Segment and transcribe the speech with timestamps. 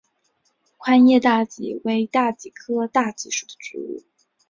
[0.77, 4.03] 宽叶大戟为大戟科大戟属的植物。